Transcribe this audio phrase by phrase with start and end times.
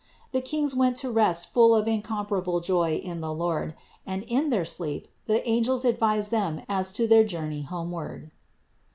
[0.31, 4.65] The Kings went to rest full of incomparable joy in the Lord; and in their
[4.65, 8.31] sleep the angels advised them as to their journey homeward.